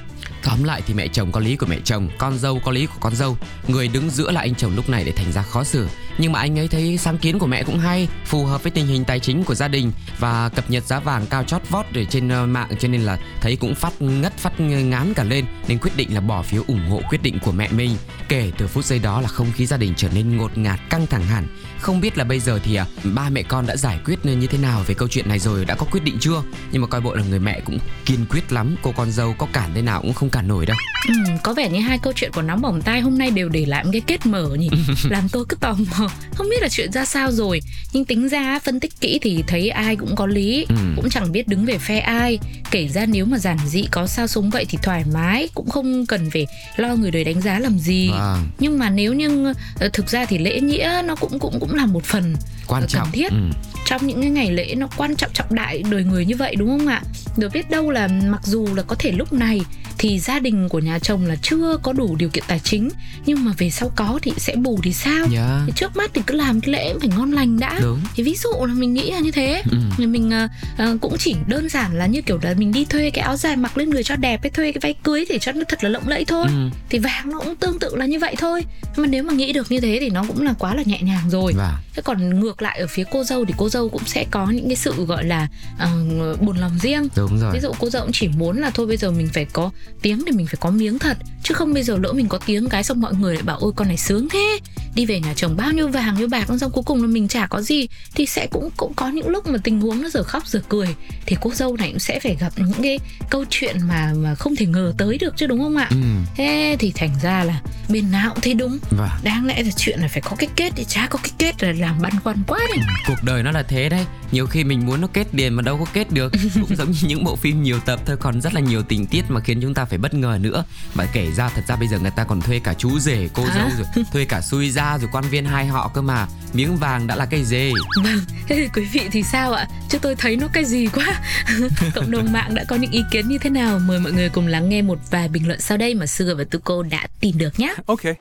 Tóm 0.48 0.64
lại 0.64 0.82
thì 0.86 0.94
mẹ 0.94 1.08
chồng 1.08 1.32
có 1.32 1.40
lý 1.40 1.56
của 1.56 1.66
mẹ 1.66 1.78
chồng 1.84 2.08
Con 2.18 2.38
dâu 2.38 2.60
có 2.64 2.72
lý 2.72 2.86
của 2.86 2.98
con 3.00 3.14
dâu. 3.14 3.36
Người 3.68 3.88
đứng 3.88 4.10
giữa 4.10 4.30
là 4.30 4.40
anh 4.40 4.54
chồng 4.54 4.76
lúc 4.76 4.88
này 4.88 5.04
để 5.04 5.12
thành 5.12 5.32
ra 5.32 5.42
khó 5.42 5.64
xử. 5.64 5.88
Nhưng 6.18 6.32
mà 6.32 6.38
anh 6.38 6.58
ấy 6.58 6.68
thấy 6.68 6.98
sáng 6.98 7.18
kiến 7.18 7.38
của 7.38 7.46
mẹ 7.46 7.62
cũng 7.62 7.78
hay 7.78 8.08
Phù 8.24 8.44
hợp 8.44 8.62
với 8.62 8.70
tình 8.70 8.86
hình 8.86 9.04
tài 9.04 9.20
chính 9.20 9.44
của 9.44 9.54
gia 9.54 9.68
đình 9.68 9.92
Và 10.18 10.48
cập 10.48 10.70
nhật 10.70 10.84
giá 10.84 11.00
vàng 11.00 11.26
cao 11.26 11.44
chót 11.44 11.62
vót 11.70 11.86
để 11.92 12.04
trên 12.04 12.28
ờ, 12.28 12.46
mạng 12.46 12.68
Cho 12.78 12.88
nên 12.88 13.00
là 13.00 13.18
thấy 13.40 13.56
cũng 13.56 13.74
phát 13.74 14.02
ngất 14.02 14.36
phát 14.36 14.60
ngán 14.60 15.14
cả 15.14 15.24
lên 15.24 15.44
Nên 15.68 15.78
quyết 15.78 15.96
định 15.96 16.14
là 16.14 16.20
bỏ 16.20 16.42
phiếu 16.42 16.62
ủng 16.66 16.90
hộ 16.90 17.00
quyết 17.10 17.22
định 17.22 17.38
của 17.44 17.52
mẹ 17.52 17.68
mình. 17.72 17.96
Kể 18.28 18.52
từ 18.58 18.66
phút 18.66 18.84
giây 18.84 18.98
đó 18.98 19.20
là 19.20 19.28
không 19.28 19.52
khí 19.52 19.66
gia 19.66 19.76
đình 19.76 19.94
trở 19.96 20.08
nên 20.14 20.36
ngột 20.36 20.58
ngạt 20.58 20.80
căng 20.90 21.06
thẳng 21.06 21.22
hẳn. 21.22 21.46
Không 21.80 22.00
biết 22.00 22.18
là 22.18 22.24
bây 22.24 22.40
giờ 22.40 22.60
thì 22.64 22.74
à, 22.74 22.86
ba 23.14 23.28
mẹ 23.30 23.42
con 23.42 23.66
đã 23.66 23.76
giải 23.76 24.00
quyết 24.04 24.18
ờ, 24.24 24.32
như 24.32 24.46
thế 24.46 24.58
nào 24.58 24.82
về 24.86 24.94
câu 24.94 25.08
chuyện 25.08 25.28
này 25.28 25.38
rồi 25.38 25.64
Đã 25.64 25.74
có 25.74 25.86
quyết 25.90 26.04
định 26.04 26.16
chưa? 26.20 26.42
Nhưng 26.72 26.82
mà 26.82 26.88
coi 26.88 27.00
bộ 27.00 27.14
là 27.14 27.22
người 27.28 27.38
mẹ 27.38 27.60
cũng 27.60 27.78
kiên 28.04 28.26
quyết 28.30 28.52
lắm 28.52 28.74
Cô 28.82 28.92
con 28.96 29.10
dâu 29.10 29.34
có 29.38 29.46
cản 29.52 29.70
thế 29.74 29.82
nào 29.82 30.02
cũng 30.02 30.12
không 30.12 30.30
cản 30.30 30.37
nổi 30.42 30.66
đâu 30.66 30.76
ừ, 31.08 31.14
Có 31.42 31.54
vẻ 31.54 31.68
như 31.68 31.80
hai 31.80 31.98
câu 32.02 32.12
chuyện 32.16 32.30
của 32.32 32.42
nóng 32.42 32.62
bỏng 32.62 32.82
tai 32.82 33.00
hôm 33.00 33.18
nay 33.18 33.30
đều 33.30 33.48
để 33.48 33.66
lại 33.66 33.84
một 33.84 33.90
cái 33.92 34.02
kết 34.06 34.26
mở 34.26 34.48
nhỉ 34.58 34.70
Làm 35.10 35.28
tôi 35.28 35.44
cứ 35.48 35.56
tò 35.56 35.76
mò 35.90 36.10
Không 36.34 36.48
biết 36.50 36.62
là 36.62 36.68
chuyện 36.68 36.92
ra 36.92 37.04
sao 37.04 37.32
rồi 37.32 37.60
Nhưng 37.92 38.04
tính 38.04 38.28
ra 38.28 38.58
phân 38.58 38.80
tích 38.80 39.00
kỹ 39.00 39.18
thì 39.22 39.44
thấy 39.46 39.68
ai 39.68 39.96
cũng 39.96 40.16
có 40.16 40.26
lý 40.26 40.66
ừ. 40.68 40.76
Cũng 40.96 41.10
chẳng 41.10 41.32
biết 41.32 41.48
đứng 41.48 41.64
về 41.64 41.78
phe 41.78 41.98
ai 41.98 42.38
Kể 42.70 42.88
ra 42.88 43.06
nếu 43.06 43.24
mà 43.24 43.38
giản 43.38 43.58
dị 43.66 43.84
có 43.90 44.06
sao 44.06 44.26
sống 44.26 44.50
vậy 44.50 44.66
thì 44.68 44.78
thoải 44.82 45.04
mái 45.12 45.48
Cũng 45.54 45.70
không 45.70 46.06
cần 46.06 46.30
phải 46.30 46.46
lo 46.76 46.94
người 46.94 47.10
đời 47.10 47.24
đánh 47.24 47.40
giá 47.40 47.58
làm 47.58 47.78
gì 47.78 48.10
à. 48.10 48.36
Nhưng 48.58 48.78
mà 48.78 48.90
nếu 48.90 49.12
như 49.12 49.52
ờ, 49.80 49.88
thực 49.92 50.08
ra 50.08 50.24
thì 50.24 50.38
lễ 50.38 50.60
nghĩa 50.60 51.02
nó 51.04 51.14
cũng 51.14 51.38
cũng 51.38 51.60
cũng 51.60 51.74
là 51.74 51.86
một 51.86 52.04
phần 52.04 52.34
quan 52.66 52.82
và 52.82 52.86
trọng 52.88 53.02
cần 53.02 53.12
thiết 53.12 53.30
ừ. 53.30 53.50
trong 53.86 54.06
những 54.06 54.20
cái 54.20 54.30
ngày 54.30 54.50
lễ 54.50 54.74
nó 54.74 54.88
quan 54.96 55.16
trọng 55.16 55.30
trọng 55.34 55.54
đại 55.54 55.82
đời 55.90 56.04
người 56.04 56.26
như 56.26 56.36
vậy 56.36 56.56
đúng 56.56 56.68
không 56.68 56.86
ạ? 56.86 57.02
Được 57.36 57.52
biết 57.52 57.70
đâu 57.70 57.90
là 57.90 58.08
mặc 58.08 58.40
dù 58.44 58.68
là 58.76 58.82
có 58.82 58.96
thể 58.98 59.12
lúc 59.12 59.32
này 59.32 59.60
thì 59.98 60.18
gia 60.18 60.38
đình 60.38 60.68
của 60.68 60.78
nhà 60.78 60.98
chồng 60.98 61.26
là 61.26 61.36
chưa 61.42 61.76
có 61.82 61.92
đủ 61.92 62.16
điều 62.16 62.28
kiện 62.28 62.44
tài 62.46 62.60
chính 62.64 62.88
nhưng 63.26 63.44
mà 63.44 63.52
về 63.58 63.70
sau 63.70 63.92
có 63.96 64.18
thì 64.22 64.32
sẽ 64.36 64.56
bù 64.56 64.80
thì 64.82 64.92
sao? 64.92 65.26
Dạ. 65.30 65.62
Thì 65.66 65.72
trước 65.76 65.96
mắt 65.96 66.10
thì 66.14 66.22
cứ 66.26 66.34
làm 66.34 66.60
cái 66.60 66.72
lễ 66.72 66.94
phải 67.00 67.08
ngon 67.08 67.32
lành 67.32 67.58
đã. 67.58 67.78
Đúng. 67.82 68.00
Thì 68.14 68.22
ví 68.22 68.34
dụ 68.34 68.66
là 68.66 68.74
mình 68.74 68.94
nghĩ 68.94 69.10
là 69.10 69.18
như 69.18 69.30
thế. 69.30 69.62
Ừ. 69.70 69.78
Thì 69.96 70.06
mình 70.06 70.30
ờ, 70.78 70.96
cũng 71.00 71.16
chỉ 71.18 71.34
đơn 71.46 71.68
giản 71.68 71.98
là 71.98 72.06
như 72.06 72.22
kiểu 72.22 72.38
là 72.42 72.54
mình 72.54 72.72
đi 72.72 72.84
thuê 72.84 73.10
cái 73.10 73.24
áo 73.24 73.36
dài 73.36 73.56
mặc 73.56 73.78
lên 73.78 73.90
người 73.90 74.02
cho 74.04 74.16
đẹp 74.16 74.40
hay 74.42 74.50
thuê 74.50 74.72
cái 74.72 74.80
váy 74.82 74.94
cưới 75.02 75.24
để 75.28 75.38
cho 75.38 75.52
nó 75.52 75.62
thật 75.68 75.84
là 75.84 75.90
lộng 75.90 76.08
lẫy 76.08 76.24
thôi. 76.24 76.46
Ừ. 76.48 76.68
Thì 76.90 76.98
vàng 76.98 77.30
nó 77.30 77.40
cũng 77.40 77.56
tương 77.56 77.78
tự 77.78 77.96
là 77.96 78.06
như 78.06 78.18
vậy 78.18 78.34
thôi. 78.38 78.64
Mà 78.96 79.06
nếu 79.06 79.22
mà 79.22 79.32
nghĩ 79.32 79.52
được 79.52 79.72
như 79.72 79.80
thế 79.80 79.98
thì 80.00 80.10
nó 80.10 80.24
cũng 80.28 80.42
là 80.42 80.54
quá 80.58 80.74
là 80.74 80.82
nhẹ 80.86 80.98
nhàng 81.02 81.30
rồi. 81.30 81.52
Vâng. 81.56 81.74
Thế 81.94 82.02
còn 82.02 82.40
ngược 82.40 82.62
lại 82.62 82.78
ở 82.78 82.86
phía 82.86 83.04
cô 83.10 83.24
dâu 83.24 83.44
thì 83.44 83.54
cô 83.56 83.68
dâu 83.68 83.88
cũng 83.88 84.02
sẽ 84.06 84.26
có 84.30 84.46
những 84.50 84.66
cái 84.68 84.76
sự 84.76 85.04
gọi 85.06 85.24
là 85.24 85.48
uh, 85.74 86.40
buồn 86.40 86.56
lòng 86.56 86.78
riêng. 86.82 87.08
đúng 87.16 87.38
rồi 87.38 87.52
Ví 87.54 87.60
dụ 87.60 87.72
cô 87.78 87.90
dâu 87.90 88.02
cũng 88.02 88.12
chỉ 88.12 88.28
muốn 88.28 88.58
là 88.58 88.70
thôi 88.70 88.86
bây 88.86 88.96
giờ 88.96 89.10
mình 89.10 89.28
phải 89.32 89.44
có 89.44 89.70
tiếng 90.02 90.22
thì 90.26 90.32
mình 90.32 90.46
phải 90.46 90.56
có 90.60 90.70
miếng 90.70 90.98
thật 90.98 91.16
chứ 91.48 91.54
không 91.54 91.74
bây 91.74 91.82
giờ 91.82 91.98
lỡ 92.02 92.12
mình 92.12 92.28
có 92.28 92.38
tiếng 92.46 92.68
cái 92.68 92.84
xong 92.84 93.00
mọi 93.00 93.14
người 93.14 93.34
lại 93.34 93.42
bảo 93.42 93.58
ôi 93.60 93.72
con 93.76 93.88
này 93.88 93.96
sướng 93.96 94.28
thế. 94.28 94.58
Đi 94.94 95.06
về 95.06 95.20
nhà 95.20 95.34
chồng 95.34 95.56
bao 95.56 95.72
nhiêu 95.72 95.88
vàng 95.88 96.14
nhiêu 96.18 96.28
bạc 96.28 96.48
xong 96.60 96.70
cuối 96.70 96.84
cùng 96.86 97.02
là 97.02 97.08
mình 97.08 97.28
chả 97.28 97.46
có 97.46 97.62
gì. 97.62 97.86
Thì 98.14 98.26
sẽ 98.26 98.46
cũng 98.46 98.70
cũng 98.76 98.94
có 98.94 99.08
những 99.08 99.28
lúc 99.28 99.46
mà 99.46 99.58
tình 99.64 99.80
huống 99.80 100.02
nó 100.02 100.08
giờ 100.08 100.22
khóc 100.22 100.46
giờ 100.46 100.62
cười. 100.68 100.94
Thì 101.26 101.36
cô 101.40 101.54
dâu 101.54 101.76
này 101.76 101.90
cũng 101.90 101.98
sẽ 101.98 102.20
phải 102.20 102.36
gặp 102.40 102.52
những 102.56 102.82
cái 102.82 102.98
câu 103.30 103.44
chuyện 103.50 103.76
mà 103.88 104.12
mà 104.16 104.34
không 104.34 104.56
thể 104.56 104.66
ngờ 104.66 104.92
tới 104.98 105.18
được 105.18 105.36
chứ 105.36 105.46
đúng 105.46 105.58
không 105.58 105.76
ạ? 105.76 105.86
Ừ. 105.90 105.96
thế 106.36 106.76
thì 106.78 106.92
thành 106.94 107.10
ra 107.22 107.44
là 107.44 107.60
bên 107.88 108.10
nào 108.10 108.30
cũng 108.30 108.40
thấy 108.40 108.54
đúng. 108.54 108.78
Vâng. 108.90 109.08
đáng 109.22 109.46
lẽ 109.46 109.62
là 109.62 109.70
chuyện 109.76 110.00
là 110.00 110.08
phải 110.08 110.22
có 110.22 110.36
cái 110.36 110.48
kết 110.56 110.72
thì 110.76 110.84
chả 110.84 111.06
có 111.10 111.18
cái 111.22 111.32
kết 111.38 111.62
là 111.62 111.72
làm 111.72 112.02
băn 112.02 112.12
khoăn 112.24 112.36
quá 112.46 112.58
đấy. 112.68 112.78
Cuộc 113.06 113.22
đời 113.22 113.42
nó 113.42 113.50
là 113.50 113.62
thế 113.62 113.88
đấy. 113.88 114.04
Nhiều 114.32 114.46
khi 114.46 114.64
mình 114.64 114.86
muốn 114.86 115.00
nó 115.00 115.08
kết 115.12 115.34
liền 115.34 115.54
mà 115.54 115.62
đâu 115.62 115.78
có 115.78 115.84
kết 115.92 116.12
được. 116.12 116.32
Cũng 116.54 116.76
giống 116.76 116.90
như 116.90 116.98
những 117.02 117.24
bộ 117.24 117.36
phim 117.36 117.62
nhiều 117.62 117.78
tập 117.80 118.00
thôi 118.06 118.16
còn 118.20 118.40
rất 118.40 118.54
là 118.54 118.60
nhiều 118.60 118.82
tình 118.82 119.06
tiết 119.06 119.22
mà 119.28 119.40
khiến 119.40 119.60
chúng 119.60 119.74
ta 119.74 119.77
phải 119.84 119.98
bất 119.98 120.14
ngờ 120.14 120.38
nữa 120.40 120.64
và 120.94 121.06
kể 121.12 121.30
ra 121.36 121.48
thật 121.48 121.62
ra 121.68 121.76
bây 121.76 121.88
giờ 121.88 121.98
người 121.98 122.10
ta 122.10 122.24
còn 122.24 122.40
thuê 122.40 122.60
cả 122.64 122.74
chú 122.74 122.98
rể 122.98 123.28
cô 123.34 123.44
Hả? 123.44 123.54
dâu 123.54 123.68
rồi 123.78 124.04
thuê 124.12 124.24
cả 124.24 124.40
xui 124.40 124.70
gia 124.70 124.98
rồi 124.98 125.08
quan 125.12 125.24
viên 125.30 125.44
hai 125.44 125.66
họ 125.66 125.90
cơ 125.94 126.02
mà 126.02 126.26
miếng 126.52 126.76
vàng 126.76 127.06
đã 127.06 127.16
là 127.16 127.26
cây 127.26 127.44
dê 127.44 127.72
Vâng, 128.04 128.18
thế 128.48 128.56
thì 128.56 128.68
quý 128.74 128.84
vị 128.92 129.08
thì 129.12 129.22
sao 129.22 129.52
ạ? 129.52 129.66
Chứ 129.88 129.98
tôi 130.02 130.14
thấy 130.16 130.36
nó 130.36 130.46
cái 130.52 130.64
gì 130.64 130.88
quá. 130.94 131.20
Cộng 131.94 132.10
đồng 132.10 132.32
mạng 132.32 132.54
đã 132.54 132.64
có 132.68 132.76
những 132.76 132.90
ý 132.90 133.04
kiến 133.10 133.28
như 133.28 133.38
thế 133.38 133.50
nào? 133.50 133.78
Mời 133.78 134.00
mọi 134.00 134.12
người 134.12 134.28
cùng 134.28 134.46
lắng 134.46 134.68
nghe 134.68 134.82
một 134.82 134.98
vài 135.10 135.28
bình 135.28 135.48
luận 135.48 135.60
sau 135.60 135.78
đây 135.78 135.94
mà 135.94 136.06
Sugar 136.06 136.38
và 136.38 136.44
Tuko 136.50 136.82
đã 136.82 137.06
tìm 137.20 137.38
được 137.38 137.60
nhé. 137.60 137.74
Okay. 137.86 138.14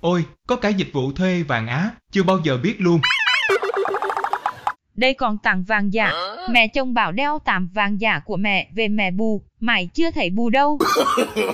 Ôi, 0.00 0.24
có 0.46 0.56
cả 0.56 0.68
dịch 0.68 0.90
vụ 0.92 1.12
thuê 1.12 1.42
vàng 1.42 1.66
Á, 1.66 1.90
chưa 2.12 2.22
bao 2.22 2.38
giờ 2.44 2.56
biết 2.56 2.74
luôn. 2.78 3.00
Đây 4.94 5.14
còn 5.14 5.38
tặng 5.38 5.64
vàng 5.64 5.92
giả. 5.92 6.12
Mẹ 6.50 6.68
chồng 6.68 6.94
bảo 6.94 7.12
đeo 7.12 7.38
tạm 7.44 7.68
vàng 7.74 8.00
giả 8.00 8.20
của 8.24 8.36
mẹ 8.36 8.68
về 8.74 8.88
mẹ 8.88 9.10
bù. 9.10 9.42
Mày 9.60 9.88
chưa 9.94 10.10
thấy 10.10 10.30
bù 10.30 10.50
đâu. 10.50 10.78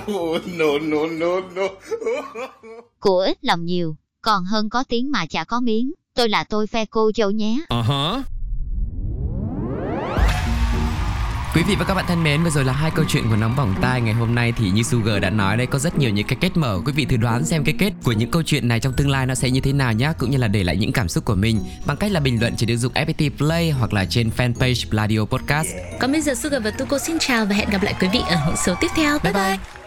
của 3.01 3.21
ít 3.21 3.39
lòng 3.43 3.65
nhiều, 3.65 3.97
còn 4.23 4.45
hơn 4.45 4.69
có 4.69 4.85
tiếng 4.89 5.11
mà 5.11 5.27
chả 5.27 5.45
có 5.45 5.61
miếng. 5.61 5.93
Tôi 6.15 6.29
là 6.29 6.45
tôi 6.45 6.67
phe 6.67 6.85
cô 6.85 7.11
dâu 7.17 7.31
nhé. 7.31 7.65
Ờ 7.69 7.83
hả? 7.83 8.23
Quý 11.57 11.63
vị 11.63 11.77
và 11.79 11.85
các 11.85 11.95
bạn 11.95 12.05
thân 12.09 12.25
mến, 12.25 12.43
vừa 12.43 12.51
rồi 12.51 12.65
là 12.65 12.73
hai 12.73 12.91
câu 12.91 13.05
chuyện 13.09 13.25
của 13.31 13.37
nóng 13.37 13.57
bỏng 13.57 13.75
tai 13.81 14.01
ngày 14.01 14.15
hôm 14.15 14.35
nay 14.35 14.53
thì 14.57 14.71
như 14.71 14.83
Sugar 14.83 15.23
đã 15.23 15.31
nói 15.31 15.57
đây 15.57 15.67
có 15.67 15.79
rất 15.79 15.99
nhiều 15.99 16.11
những 16.11 16.27
cái 16.27 16.39
kết 16.41 16.57
mở. 16.57 16.81
Quý 16.87 16.93
vị 16.93 17.05
thử 17.05 17.17
đoán 17.17 17.45
xem 17.45 17.65
cái 17.65 17.75
kết 17.79 17.93
của 18.05 18.13
những 18.13 18.31
câu 18.31 18.43
chuyện 18.43 18.69
này 18.69 18.81
trong 18.81 18.93
tương 18.93 19.11
lai 19.11 19.27
nó 19.27 19.35
sẽ 19.35 19.51
như 19.51 19.61
thế 19.61 19.73
nào 19.73 19.93
nhé, 19.93 20.13
cũng 20.19 20.31
như 20.31 20.39
là 20.39 20.49
để 20.49 20.65
lại 20.65 20.77
những 20.77 20.93
cảm 20.93 21.09
xúc 21.09 21.25
của 21.25 21.35
mình 21.35 21.61
bằng 21.87 21.97
cách 21.97 22.13
là 22.13 22.21
bình 22.21 22.41
luận 22.41 22.57
trên 22.57 22.69
ứng 22.69 22.79
dụng 22.79 22.93
FPT 22.93 23.31
Play 23.37 23.71
hoặc 23.71 23.93
là 23.93 24.05
trên 24.05 24.31
fanpage 24.37 24.91
Pladio 24.91 25.25
Podcast. 25.25 25.69
Còn 26.01 26.13
bây 26.13 26.21
giờ 26.21 26.35
Sugar 26.35 26.63
và 26.65 26.71
Tuko 26.71 26.99
xin 26.99 27.19
chào 27.19 27.47
và 27.47 27.55
hẹn 27.55 27.71
gặp 27.71 27.83
lại 27.83 27.95
quý 28.01 28.09
vị 28.13 28.21
ở 28.29 28.37
những 28.47 28.57
số 28.57 28.75
tiếp 28.81 28.91
theo. 28.97 29.19
Bye 29.23 29.33
bye. 29.33 29.43
bye. 29.49 29.86